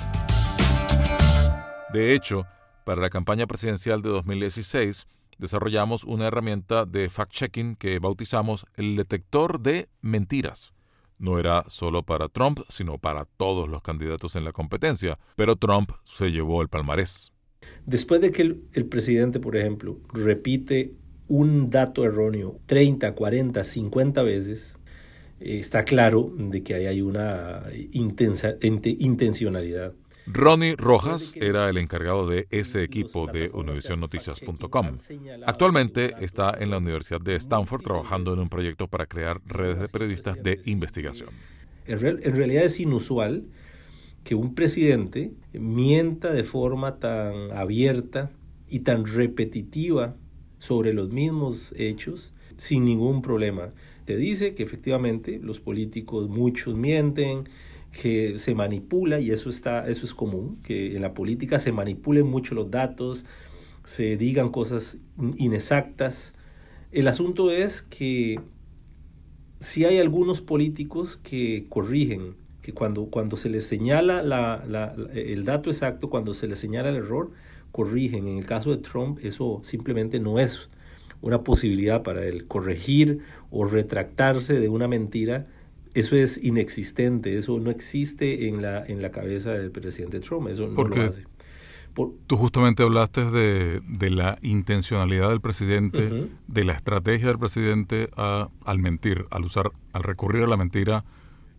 De 1.92 2.16
hecho, 2.16 2.46
para 2.84 3.00
la 3.00 3.10
campaña 3.10 3.46
presidencial 3.46 4.02
de 4.02 4.08
2016, 4.08 5.06
desarrollamos 5.38 6.02
una 6.02 6.26
herramienta 6.26 6.84
de 6.84 7.08
fact-checking 7.08 7.76
que 7.76 8.00
bautizamos 8.00 8.66
el 8.74 8.96
detector 8.96 9.60
de 9.60 9.88
mentiras 10.00 10.72
no 11.20 11.38
era 11.38 11.64
solo 11.68 12.04
para 12.04 12.28
Trump, 12.28 12.60
sino 12.68 12.98
para 12.98 13.24
todos 13.24 13.68
los 13.68 13.82
candidatos 13.82 14.36
en 14.36 14.44
la 14.44 14.52
competencia, 14.52 15.18
pero 15.34 15.56
Trump 15.56 15.90
se 16.04 16.30
llevó 16.30 16.62
el 16.62 16.68
palmarés. 16.68 17.32
Después 17.86 18.20
de 18.20 18.30
que 18.30 18.42
el, 18.42 18.86
presidente, 18.86 19.40
por 19.40 19.56
ejemplo, 19.56 19.98
repite 20.12 20.92
un 21.26 21.70
dato 21.70 22.04
erróneo 22.04 22.58
30, 22.66 23.14
40, 23.14 23.64
50 23.64 24.22
veces, 24.22 24.78
eh, 25.40 25.58
está 25.58 25.84
claro 25.84 26.32
de 26.36 26.62
que 26.62 26.74
ahí 26.74 26.86
hay 26.86 27.02
una 27.02 27.64
intensa, 27.92 28.56
intencionalidad. 28.60 29.92
Ronnie 30.30 30.76
Rojas 30.76 31.34
era 31.36 31.68
el 31.70 31.78
encargado 31.78 32.28
de 32.28 32.46
ese 32.50 32.82
equipo 32.82 33.26
de 33.26 33.50
UnivisionNoticias.com. 33.52 34.96
Actualmente 35.46 36.14
está 36.20 36.54
en 36.58 36.70
la 36.70 36.78
Universidad 36.78 37.20
de 37.20 37.36
Stanford 37.36 37.82
trabajando 37.82 38.34
en 38.34 38.40
un 38.40 38.48
proyecto 38.48 38.88
para 38.88 39.06
crear 39.06 39.40
redes 39.46 39.80
de 39.80 39.88
periodistas 39.88 40.42
de 40.42 40.60
investigación. 40.66 41.30
En, 41.86 41.98
realidad 41.98 42.64
es 42.64 42.78
inusual 42.80 43.44
que 44.24 44.34
un 44.34 44.54
presidente 44.54 45.32
mienta 45.52 46.32
de 46.32 46.44
forma 46.44 46.98
tan 46.98 47.50
abierta 47.52 48.30
y 48.68 48.80
tan 48.80 49.06
repetitiva 49.06 50.16
sobre 50.58 50.92
los 50.92 51.10
mismos 51.10 51.74
hechos 51.76 52.34
sin 52.56 52.84
ningún 52.84 53.22
problema. 53.22 53.72
Te 54.04 54.16
dice 54.16 54.54
que 54.54 54.62
efectivamente 54.62 55.40
los 55.42 55.60
políticos 55.60 56.28
muchos 56.28 56.76
mienten, 56.76 57.48
que 57.92 58.38
se 58.38 58.54
manipula, 58.54 59.20
y 59.20 59.30
eso, 59.30 59.48
está, 59.48 59.88
eso 59.88 60.04
es 60.04 60.14
común, 60.14 60.58
que 60.62 60.94
en 60.96 61.02
la 61.02 61.14
política 61.14 61.58
se 61.58 61.72
manipulen 61.72 62.26
mucho 62.26 62.54
los 62.54 62.70
datos, 62.70 63.24
se 63.84 64.16
digan 64.16 64.50
cosas 64.50 64.98
inexactas. 65.36 66.34
El 66.92 67.08
asunto 67.08 67.50
es 67.50 67.80
que 67.82 68.40
si 69.60 69.84
hay 69.84 69.98
algunos 69.98 70.40
políticos 70.40 71.16
que 71.16 71.66
corrigen, 71.68 72.34
que 72.68 72.74
cuando, 72.74 73.06
cuando 73.06 73.38
se 73.38 73.48
les 73.48 73.64
señala 73.64 74.22
la, 74.22 74.94
el 75.14 75.46
dato 75.46 75.70
exacto, 75.70 76.10
cuando 76.10 76.34
se 76.34 76.46
les 76.46 76.58
señala 76.58 76.90
el 76.90 76.96
error, 76.96 77.30
corrigen. 77.72 78.28
En 78.28 78.36
el 78.36 78.44
caso 78.44 78.70
de 78.70 78.76
Trump, 78.76 79.20
eso 79.22 79.62
simplemente 79.64 80.20
no 80.20 80.38
es 80.38 80.68
una 81.22 81.42
posibilidad 81.44 82.02
para 82.02 82.26
él. 82.26 82.46
Corregir 82.46 83.20
o 83.50 83.64
retractarse 83.64 84.60
de 84.60 84.68
una 84.68 84.86
mentira 84.86 85.46
eso 85.94 86.14
es 86.14 86.38
inexistente, 86.44 87.38
eso 87.38 87.58
no 87.58 87.70
existe 87.70 88.48
en 88.48 88.60
la, 88.60 88.84
en 88.84 89.00
la 89.00 89.12
cabeza 89.12 89.52
del 89.52 89.70
presidente 89.70 90.20
Trump, 90.20 90.48
eso 90.48 90.68
no 90.68 90.84
lo 90.84 91.02
hace. 91.02 91.24
Tú 92.26 92.36
justamente 92.36 92.82
hablaste 92.82 93.24
de, 93.24 93.80
de, 93.88 94.10
la 94.10 94.38
intencionalidad 94.42 95.30
del 95.30 95.40
presidente, 95.40 96.28
de 96.46 96.64
la 96.64 96.74
estrategia 96.74 97.28
del 97.28 97.38
presidente 97.38 98.10
al 98.14 98.78
mentir, 98.78 99.24
al 99.30 99.46
usar, 99.46 99.72
al 99.94 100.02
recurrir 100.02 100.42
a 100.42 100.46
la 100.46 100.58
mentira 100.58 101.06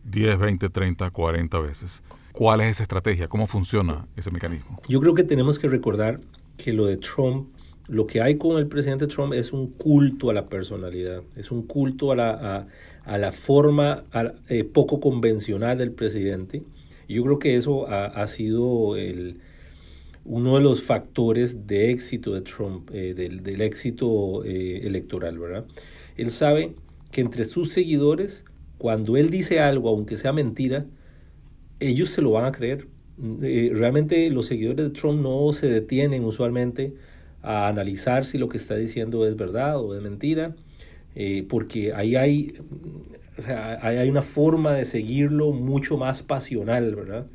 10, 0.10 0.40
20, 0.40 0.70
30, 0.70 1.10
40 1.12 1.60
veces. 1.60 2.04
¿Cuál 2.32 2.62
es 2.62 2.72
esa 2.72 2.84
estrategia? 2.84 3.28
¿Cómo 3.28 3.48
funciona 3.48 4.08
ese 4.16 4.32
mecanismo? 4.32 4.80
Yo 4.88 5.02
creo 5.02 5.14
que 5.14 5.24
tenemos 5.24 5.60
que 5.60 5.68
recordar 5.68 6.20
que 6.58 6.74
lo 6.74 6.86
de 6.86 6.98
Trump, 6.98 7.50
lo 7.88 8.08
que 8.08 8.22
hay 8.22 8.38
con 8.38 8.58
el 8.58 8.68
presidente 8.68 9.08
Trump 9.08 9.34
es 9.34 9.52
un 9.52 9.68
culto 9.72 10.30
a 10.30 10.34
la 10.34 10.48
personalidad, 10.48 11.24
es 11.36 11.52
un 11.52 11.64
culto 11.64 12.12
a 12.12 12.16
la, 12.16 12.68
a, 13.04 13.18
la 13.18 13.32
forma 13.32 14.06
eh, 14.48 14.64
poco 14.64 15.00
convencional 15.00 15.78
del 15.78 15.92
presidente. 15.92 16.64
Yo 17.08 17.24
creo 17.24 17.40
que 17.40 17.56
eso 17.56 17.88
ha, 17.90 18.28
sido 18.28 18.96
el, 18.96 19.40
uno 20.26 20.58
de 20.58 20.62
los 20.62 20.84
factores 20.84 21.66
de 21.66 21.90
éxito 21.90 22.34
de 22.34 22.42
Trump, 22.42 22.92
eh, 22.94 23.16
del, 23.16 23.42
del, 23.42 23.62
éxito 23.62 24.46
eh, 24.46 24.82
electoral, 24.84 25.40
¿verdad? 25.40 25.66
Él 26.18 26.30
sabe 26.30 26.76
que 27.12 27.22
entre 27.22 27.46
sus 27.46 27.72
seguidores, 27.72 28.46
cuando 28.80 29.18
él 29.18 29.30
dice 29.30 29.60
algo, 29.60 29.90
aunque 29.90 30.18
sea 30.18 30.34
mentira, 30.34 30.86
ellos 31.80 32.10
se 32.10 32.22
lo 32.22 32.32
van 32.32 32.46
a 32.46 32.52
creer. 32.52 32.88
Eh, 33.44 33.72
realmente 33.76 34.30
los 34.30 34.48
seguidores 34.48 34.86
de 34.86 34.92
Trump 34.92 35.22
no 35.22 35.52
se 35.52 35.68
detienen 35.68 36.24
usualmente 36.24 36.96
a 37.42 37.68
analizar 37.68 38.24
si 38.26 38.38
lo 38.38 38.48
que 38.48 38.58
está 38.58 38.76
diciendo 38.76 39.28
es 39.28 39.36
verdad 39.36 39.80
o 39.80 39.96
es 39.96 40.02
mentira, 40.02 40.56
eh, 41.14 41.46
porque 41.50 41.94
ahí 41.94 42.16
hay, 42.16 42.54
o 43.38 43.42
sea, 43.42 43.80
hay 43.86 44.10
una 44.10 44.22
forma 44.22 44.74
de 44.74 44.86
seguirlo 44.86 45.52
mucho 45.52 45.98
más 45.98 46.24
pasional, 46.24 46.96
¿verdad? 46.96 47.28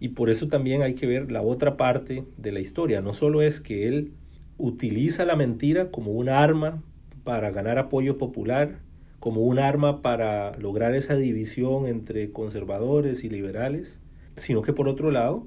Y 0.00 0.08
por 0.08 0.30
eso 0.30 0.48
también 0.48 0.80
hay 0.80 0.94
que 0.94 1.06
ver 1.06 1.30
la 1.30 1.42
otra 1.42 1.76
parte 1.76 2.24
de 2.38 2.50
la 2.50 2.60
historia. 2.60 3.02
No 3.02 3.12
solo 3.12 3.42
es 3.42 3.60
que 3.60 3.88
él 3.88 4.12
utiliza 4.56 5.26
la 5.26 5.36
mentira 5.36 5.90
como 5.90 6.12
un 6.12 6.30
arma 6.30 6.82
para 7.24 7.50
ganar 7.50 7.78
apoyo 7.78 8.16
popular, 8.16 8.80
como 9.22 9.42
un 9.42 9.60
arma 9.60 10.02
para 10.02 10.58
lograr 10.58 10.96
esa 10.96 11.14
división 11.14 11.86
entre 11.86 12.32
conservadores 12.32 13.22
y 13.22 13.28
liberales, 13.28 14.00
sino 14.34 14.62
que 14.62 14.72
por 14.72 14.88
otro 14.88 15.12
lado 15.12 15.46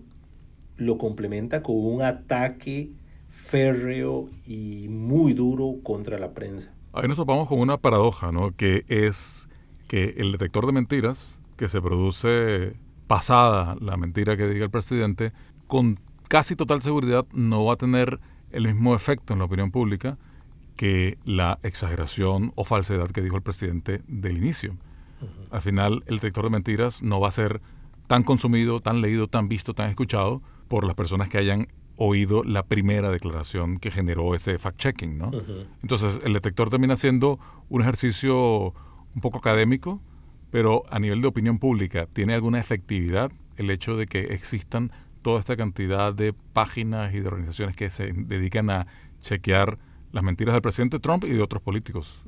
lo 0.77 0.98
complementa 0.98 1.62
con 1.62 1.75
un 1.75 2.01
ataque 2.01 2.94
férreo 3.27 4.29
y 4.48 4.88
muy 4.88 5.34
duro 5.34 5.75
contra 5.84 6.17
la 6.17 6.32
prensa. 6.34 6.74
Ahí 6.94 7.10
nos 7.10 7.17
topamos 7.17 7.50
con 7.50 7.60
una 7.60 7.75
paradoja, 7.75 8.32
¿no? 8.32 8.55
Que 8.55 8.86
es 8.88 9.50
que 9.89 10.15
el 10.20 10.32
detector 10.32 10.65
de 10.65 10.72
mentiras 10.72 11.41
que 11.58 11.67
se 11.67 11.82
produce 11.82 12.77
pasada 13.08 13.75
la 13.82 13.98
mentira 13.98 14.38
que 14.38 14.48
diga 14.48 14.63
el 14.63 14.72
presidente, 14.72 15.34
con 15.67 16.00
casi 16.29 16.55
total 16.55 16.82
seguridad 16.82 17.25
no 17.34 17.65
va 17.65 17.74
a 17.74 17.77
tener 17.77 18.22
el 18.51 18.67
mismo 18.67 18.96
efecto 18.96 19.34
en 19.34 19.39
la 19.39 19.46
opinión 19.46 19.70
pública 19.70 20.17
que 20.75 21.17
la 21.24 21.60
exageración 21.63 22.51
o 22.55 22.63
falsedad 22.63 23.08
que 23.10 23.22
dijo 23.22 23.36
el 23.36 23.41
presidente 23.41 24.01
del 24.08 24.38
inicio. 24.38 24.77
Al 25.50 25.62
final, 25.62 26.03
el 26.08 26.15
detector 26.15 26.44
de 26.44 26.50
mentiras 26.51 27.01
no 27.01 27.20
va 27.20 27.29
a 27.29 27.32
ser 27.32 27.62
tan 28.08 28.24
consumido, 28.24 28.82
tan 28.82 29.01
leído, 29.01 29.27
tan 29.27 29.48
visto, 29.48 29.74
tan 29.74 29.89
escuchado 29.89 30.41
por 30.67 30.86
las 30.86 30.96
personas 30.96 31.29
que 31.29 31.38
hayan 31.38 31.67
oído 31.98 32.44
la 32.44 32.63
primera 32.63 33.10
declaración 33.10 33.79
que 33.79 33.89
generó 33.89 34.36
ese 34.36 34.60
fact-checking, 34.60 35.17
¿no? 35.17 35.32
Entonces, 35.82 36.20
el 36.24 36.34
detector 36.34 36.70
termina 36.70 36.98
siendo 36.98 37.39
un 37.70 37.82
ejercicio 37.82 38.74
un 39.15 39.22
poco 39.22 39.38
académico, 39.38 40.01
pero 40.51 40.84
a 40.89 41.00
nivel 41.00 41.22
de 41.22 41.27
opinión 41.27 41.58
pública, 41.58 42.08
¿tiene 42.12 42.34
alguna 42.34 42.60
efectividad 42.60 43.32
el 43.58 43.70
hecho 43.70 43.96
de 43.96 44.08
que 44.08 44.34
existan 44.34 44.91
toda 45.22 45.39
esta 45.39 45.55
cantidad 45.55 46.13
de 46.13 46.34
páginas 46.34 47.13
y 47.13 47.20
de 47.20 47.27
organizaciones 47.27 47.75
que 47.75 47.89
se 47.89 48.12
dedican 48.13 48.70
a 48.70 48.88
chequear 49.22 49.79
las 50.12 50.24
mentiras 50.24 50.53
del 50.53 50.62
presidente 50.62 51.00
Trump 51.00 51.24
y 51.25 51.29
de 51.29 51.41
otros 51.41 51.62
políticos. 51.62 52.19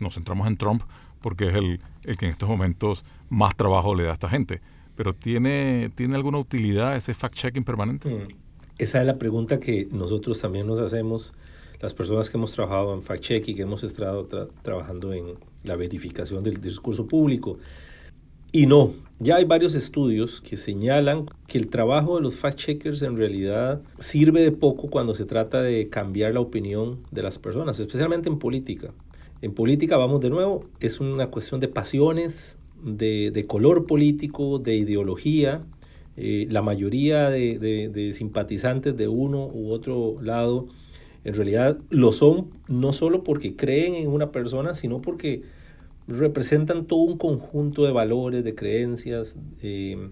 Nos 0.00 0.14
centramos 0.14 0.46
en 0.46 0.56
Trump 0.56 0.82
porque 1.20 1.48
es 1.48 1.54
el, 1.54 1.80
que 2.16 2.26
en 2.26 2.32
estos 2.32 2.48
momentos 2.48 3.04
más 3.28 3.56
trabajo 3.56 3.94
le 3.94 4.04
da 4.04 4.10
a 4.10 4.14
esta 4.14 4.28
gente. 4.28 4.60
Pero 4.96 5.14
¿tiene, 5.14 5.90
¿tiene 5.94 6.14
alguna 6.16 6.38
utilidad 6.38 6.96
ese 6.96 7.14
fact-checking 7.14 7.64
permanente? 7.64 8.08
Mm. 8.08 8.28
Esa 8.78 9.00
es 9.00 9.06
la 9.06 9.18
pregunta 9.18 9.58
que 9.58 9.88
nosotros 9.90 10.40
también 10.40 10.66
nos 10.66 10.80
hacemos, 10.80 11.34
las 11.80 11.94
personas 11.94 12.28
que 12.28 12.36
hemos 12.36 12.52
trabajado 12.52 12.94
en 12.94 13.02
fact-checking, 13.02 13.56
que 13.56 13.62
hemos 13.62 13.84
estado 13.84 14.26
trabajando 14.62 15.12
en 15.12 15.34
la 15.64 15.76
verificación 15.76 16.42
del 16.42 16.60
discurso 16.60 17.06
público. 17.06 17.58
Y 18.52 18.66
no, 18.66 18.94
ya 19.18 19.36
hay 19.36 19.44
varios 19.44 19.74
estudios 19.74 20.40
que 20.40 20.56
señalan 20.56 21.26
que 21.46 21.58
el 21.58 21.68
trabajo 21.68 22.16
de 22.16 22.22
los 22.22 22.34
fact-checkers 22.34 23.02
en 23.02 23.16
realidad 23.16 23.80
sirve 23.98 24.42
de 24.42 24.52
poco 24.52 24.88
cuando 24.88 25.14
se 25.14 25.24
trata 25.24 25.62
de 25.62 25.88
cambiar 25.88 26.34
la 26.34 26.40
opinión 26.40 26.98
de 27.10 27.22
las 27.22 27.38
personas, 27.38 27.78
especialmente 27.80 28.28
en 28.28 28.38
política. 28.38 28.92
En 29.42 29.52
política, 29.52 29.96
vamos 29.96 30.20
de 30.20 30.30
nuevo, 30.30 30.64
es 30.80 31.00
una 31.00 31.28
cuestión 31.30 31.60
de 31.60 31.68
pasiones, 31.68 32.58
de, 32.82 33.44
color 33.46 33.86
político, 33.86 34.58
de 34.58 34.76
ideología. 34.76 35.62
Eh, 36.16 36.46
la 36.50 36.62
mayoría 36.62 37.30
de, 37.30 37.58
de 37.92 38.12
simpatizantes 38.12 38.96
de 38.96 39.08
uno 39.08 39.46
u 39.46 39.70
otro 39.70 40.16
lado 40.22 40.68
en 41.26 41.34
realidad 41.34 41.78
lo 41.90 42.12
son 42.12 42.50
no 42.68 42.92
solo 42.92 43.24
porque 43.24 43.56
creen 43.56 43.96
en 43.96 44.08
una 44.08 44.30
persona, 44.30 44.74
sino 44.74 45.02
porque 45.02 45.42
representan 46.08 46.86
todo 46.86 47.00
un 47.00 47.18
conjunto 47.18 47.84
de 47.84 47.92
valores, 47.92 48.44
de 48.44 48.54
creencias, 48.54 49.36
eh, 49.62 50.10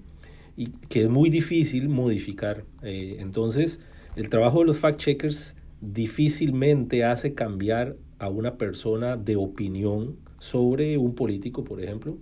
y 0.57 0.69
que 0.89 1.03
es 1.03 1.09
muy 1.09 1.31
difícil 1.31 1.89
modificar. 1.89 2.65
Eh, 2.83 3.17
entonces, 3.21 3.81
el 4.17 4.29
trabajo 4.29 4.61
de 4.61 4.67
los 4.67 4.81
fact-checkers 4.81 5.57
difícilmente 5.81 7.05
hace 7.05 7.35
cambiar 7.35 7.97
a 8.19 8.29
una 8.29 8.57
persona 8.57 9.17
de 9.17 9.37
opinión 9.37 10.17
sobre 10.39 10.99
un 10.99 11.15
político, 11.15 11.65
por 11.65 11.83
ejemplo. 11.83 12.17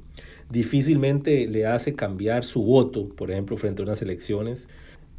Difícilmente 0.51 1.47
le 1.47 1.67
hace 1.67 1.95
cambiar 1.95 2.45
su 2.45 2.63
voto, 2.63 3.09
por 3.09 3.31
ejemplo, 3.31 3.57
frente 3.57 3.83
a 3.83 3.85
unas 3.85 4.03
elecciones. 4.03 4.69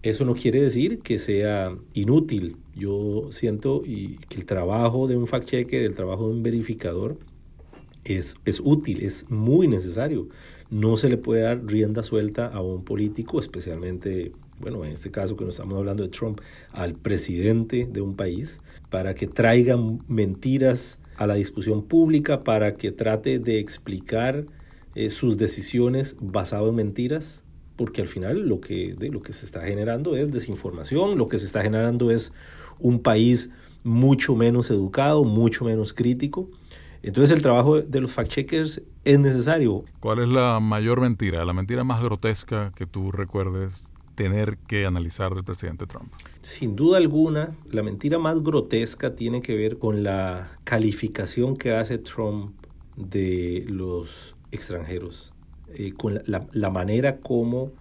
Eso 0.01 0.25
no 0.25 0.33
quiere 0.35 0.61
decir 0.61 0.99
que 0.99 1.17
sea 1.19 1.75
inútil. 1.93 2.57
Yo 2.75 3.27
siento 3.31 3.83
que 3.83 4.17
el 4.35 4.45
trabajo 4.45 5.07
de 5.07 5.15
un 5.15 5.27
fact-checker, 5.27 5.81
el 5.83 5.93
trabajo 5.93 6.27
de 6.27 6.33
un 6.33 6.43
verificador, 6.43 7.17
es, 8.05 8.35
es 8.45 8.61
útil, 8.63 9.03
es 9.03 9.29
muy 9.29 9.67
necesario. 9.67 10.27
No 10.69 10.97
se 10.97 11.09
le 11.09 11.17
puede 11.17 11.41
dar 11.41 11.63
rienda 11.65 12.03
suelta 12.03 12.47
a 12.47 12.61
un 12.61 12.83
político, 12.83 13.39
especialmente, 13.39 14.31
bueno, 14.59 14.83
en 14.85 14.91
este 14.93 15.11
caso 15.11 15.35
que 15.35 15.45
nos 15.45 15.55
estamos 15.55 15.77
hablando 15.77 16.03
de 16.03 16.09
Trump, 16.09 16.41
al 16.71 16.95
presidente 16.95 17.87
de 17.89 18.01
un 18.01 18.15
país, 18.15 18.61
para 18.89 19.13
que 19.15 19.27
traiga 19.27 19.77
mentiras 20.07 20.99
a 21.17 21.27
la 21.27 21.35
discusión 21.35 21.83
pública, 21.83 22.43
para 22.43 22.75
que 22.75 22.91
trate 22.91 23.39
de 23.39 23.59
explicar 23.59 24.45
eh, 24.95 25.09
sus 25.09 25.37
decisiones 25.37 26.15
basado 26.19 26.69
en 26.69 26.75
mentiras, 26.75 27.43
porque 27.75 28.01
al 28.01 28.07
final 28.07 28.47
lo 28.47 28.61
que, 28.61 28.95
lo 28.99 29.21
que 29.21 29.33
se 29.33 29.45
está 29.45 29.61
generando 29.61 30.15
es 30.15 30.31
desinformación, 30.31 31.17
lo 31.17 31.27
que 31.27 31.39
se 31.39 31.45
está 31.45 31.61
generando 31.61 32.11
es 32.11 32.31
un 32.79 32.99
país 32.99 33.49
mucho 33.83 34.35
menos 34.35 34.69
educado, 34.69 35.23
mucho 35.23 35.65
menos 35.65 35.93
crítico. 35.93 36.49
Entonces 37.03 37.35
el 37.35 37.41
trabajo 37.41 37.81
de 37.81 38.01
los 38.01 38.17
fact-checkers 38.17 38.81
es 39.03 39.19
necesario. 39.19 39.83
¿Cuál 39.99 40.19
es 40.19 40.29
la 40.29 40.59
mayor 40.61 41.01
mentira, 41.01 41.43
la 41.43 41.53
mentira 41.53 41.83
más 41.83 42.01
grotesca 42.01 42.71
que 42.75 42.85
tú 42.85 43.11
recuerdes 43.11 43.91
tener 44.15 44.57
que 44.57 44.85
analizar 44.85 45.35
del 45.35 45.43
presidente 45.43 45.85
Trump? 45.85 46.13
Sin 46.39 46.77
duda 46.77 46.97
alguna, 46.97 47.55
la 47.69 47.83
mentira 47.83 48.19
más 48.19 48.41
grotesca 48.41 49.15
tiene 49.15 49.41
que 49.41 49.55
ver 49.55 49.79
con 49.79 50.03
la 50.03 50.57
calificación 50.63 51.57
que 51.57 51.73
hace 51.73 51.97
Trump 51.97 52.55
de 52.95 53.65
los 53.67 54.35
extranjeros, 54.51 55.33
eh, 55.73 55.91
con 55.91 56.21
la, 56.25 56.47
la 56.51 56.69
manera 56.69 57.17
como 57.17 57.73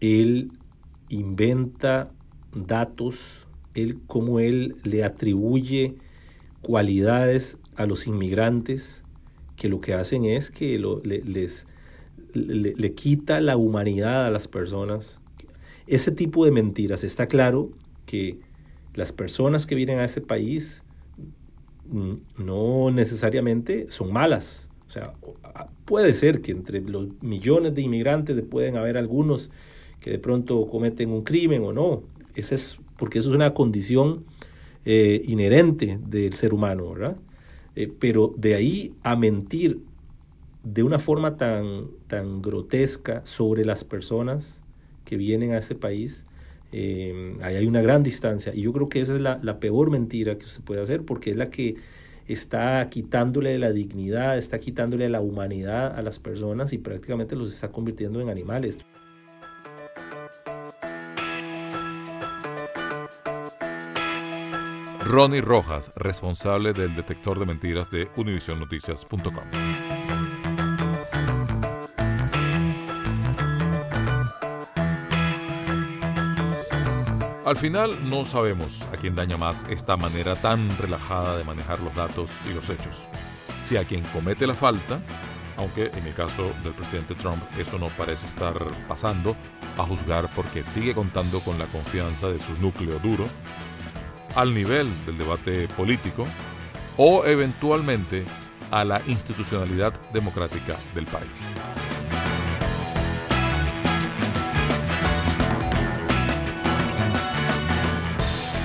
él 0.00 0.52
inventa 1.10 2.10
datos, 2.54 3.46
él, 3.74 3.98
cómo 4.06 4.40
él 4.40 4.76
le 4.84 5.04
atribuye 5.04 5.96
cualidades 6.62 7.58
a 7.78 7.86
los 7.86 8.06
inmigrantes 8.06 9.04
que 9.56 9.70
lo 9.70 9.80
que 9.80 9.94
hacen 9.94 10.26
es 10.26 10.50
que 10.50 10.78
le, 10.78 11.22
les 11.22 11.66
le, 12.34 12.94
quita 12.94 13.40
la 13.40 13.56
humanidad 13.56 14.26
a 14.26 14.30
las 14.30 14.48
personas. 14.48 15.20
Ese 15.86 16.12
tipo 16.12 16.44
de 16.44 16.50
mentiras, 16.50 17.04
está 17.04 17.26
claro 17.26 17.70
que 18.06 18.38
las 18.94 19.12
personas 19.12 19.66
que 19.66 19.74
vienen 19.74 19.98
a 19.98 20.04
ese 20.04 20.20
país 20.20 20.82
no 22.36 22.90
necesariamente 22.90 23.90
son 23.90 24.12
malas. 24.12 24.68
O 24.86 24.90
sea, 24.90 25.14
puede 25.84 26.14
ser 26.14 26.40
que 26.40 26.52
entre 26.52 26.80
los 26.80 27.08
millones 27.22 27.74
de 27.74 27.82
inmigrantes 27.82 28.40
pueden 28.42 28.76
haber 28.76 28.96
algunos 28.96 29.50
que 30.00 30.10
de 30.10 30.18
pronto 30.18 30.66
cometen 30.66 31.10
un 31.10 31.22
crimen 31.22 31.62
o 31.64 31.72
no. 31.72 32.02
Ese 32.34 32.54
es, 32.54 32.78
porque 32.98 33.18
eso 33.18 33.30
es 33.30 33.34
una 33.34 33.54
condición 33.54 34.24
eh, 34.84 35.22
inherente 35.26 35.98
del 36.06 36.34
ser 36.34 36.54
humano, 36.54 36.90
¿verdad? 36.90 37.16
Eh, 37.78 37.88
pero 38.00 38.34
de 38.36 38.54
ahí 38.54 38.92
a 39.02 39.14
mentir 39.14 39.80
de 40.64 40.82
una 40.82 40.98
forma 40.98 41.36
tan, 41.36 41.86
tan 42.08 42.42
grotesca 42.42 43.24
sobre 43.24 43.64
las 43.64 43.84
personas 43.84 44.62
que 45.04 45.16
vienen 45.16 45.52
a 45.52 45.58
ese 45.58 45.74
país, 45.74 46.24
Eh, 46.70 47.38
ahí 47.40 47.56
hay 47.56 47.66
una 47.66 47.80
gran 47.80 48.02
distancia 48.02 48.52
y 48.54 48.60
yo 48.64 48.72
creo 48.74 48.88
que 48.90 49.00
esa 49.00 49.14
es 49.14 49.22
la, 49.22 49.38
la 49.42 49.58
peor 49.58 49.90
mentira 49.90 50.36
que 50.36 50.44
usted 50.44 50.62
puede 50.62 50.82
hacer 50.82 51.00
porque 51.02 51.30
es 51.30 51.36
la 51.38 51.48
que 51.48 51.76
está 52.26 52.86
quitándole 52.90 53.58
la 53.58 53.72
dignidad, 53.72 54.36
está 54.36 54.58
quitándole 54.58 55.08
la 55.08 55.22
humanidad 55.22 55.96
a 55.98 56.02
las 56.02 56.18
personas 56.18 56.74
y 56.74 56.78
prácticamente 56.78 57.36
los 57.36 57.54
está 57.54 57.68
convirtiendo 57.72 58.20
en 58.20 58.28
animales. 58.28 58.80
Ronnie 65.08 65.40
Rojas, 65.40 65.90
responsable 65.96 66.74
del 66.74 66.94
detector 66.94 67.38
de 67.38 67.46
mentiras 67.46 67.90
de 67.90 68.10
univisionnoticias.com. 68.16 69.32
Al 77.46 77.56
final 77.56 78.10
no 78.10 78.26
sabemos 78.26 78.82
a 78.92 78.98
quién 78.98 79.14
daña 79.14 79.38
más 79.38 79.64
esta 79.70 79.96
manera 79.96 80.36
tan 80.36 80.76
relajada 80.76 81.38
de 81.38 81.44
manejar 81.44 81.80
los 81.80 81.94
datos 81.94 82.28
y 82.44 82.52
los 82.52 82.68
hechos. 82.68 82.98
Si 83.66 83.78
a 83.78 83.84
quien 83.84 84.04
comete 84.12 84.46
la 84.46 84.52
falta, 84.52 85.00
aunque 85.56 85.86
en 85.86 86.06
el 86.06 86.12
caso 86.12 86.52
del 86.62 86.74
presidente 86.74 87.14
Trump 87.14 87.42
eso 87.58 87.78
no 87.78 87.88
parece 87.96 88.26
estar 88.26 88.54
pasando, 88.86 89.34
a 89.78 89.84
juzgar 89.84 90.28
porque 90.36 90.62
sigue 90.64 90.92
contando 90.92 91.40
con 91.40 91.58
la 91.58 91.64
confianza 91.64 92.28
de 92.28 92.38
su 92.38 92.52
núcleo 92.60 92.98
duro, 92.98 93.24
al 94.38 94.54
nivel 94.54 94.86
del 95.04 95.18
debate 95.18 95.66
político 95.76 96.24
o 96.96 97.24
eventualmente 97.24 98.24
a 98.70 98.84
la 98.84 99.02
institucionalidad 99.08 99.92
democrática 100.12 100.76
del 100.94 101.06
país. 101.06 101.52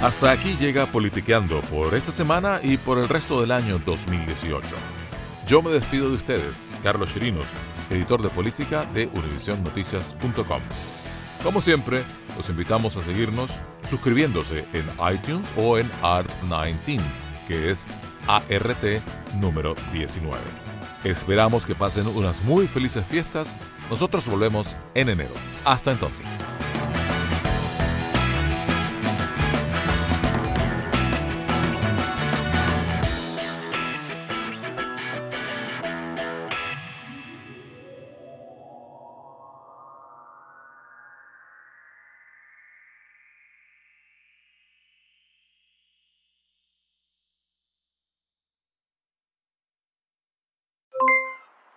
Hasta 0.03 0.31
aquí 0.31 0.55
llega 0.59 0.86
Politiqueando 0.86 1.62
por 1.62 1.95
esta 1.95 2.12
semana 2.12 2.59
y 2.62 2.77
por 2.77 2.99
el 2.99 3.09
resto 3.09 3.41
del 3.41 3.51
año 3.51 3.79
2018. 3.79 4.67
Yo 5.47 5.63
me 5.63 5.71
despido 5.71 6.09
de 6.09 6.15
ustedes, 6.15 6.67
Carlos 6.83 7.12
Chirinos, 7.12 7.47
editor 7.89 8.21
de 8.21 8.29
política 8.29 8.86
de 8.93 9.07
UnivisionNoticias.com. 9.07 10.62
Como 11.43 11.62
siempre, 11.62 12.01
los 12.38 12.49
invitamos 12.49 12.95
a 12.95 13.03
seguirnos 13.03 13.51
suscribiéndose 13.89 14.65
en 14.71 14.86
iTunes 15.13 15.45
o 15.58 15.77
en 15.77 15.91
Art19, 16.01 17.01
que 17.47 17.69
es 17.69 17.86
ART 18.27 19.01
número 19.41 19.75
19. 19.91 20.38
Esperamos 21.03 21.65
que 21.65 21.75
pasen 21.75 22.08
unas 22.08 22.41
muy 22.43 22.65
felices 22.65 23.06
fiestas. 23.06 23.58
Nosotros 23.89 24.25
volvemos 24.25 24.77
en 24.95 25.10
enero. 25.10 25.34
Hasta 25.65 25.91
entonces. 25.91 26.25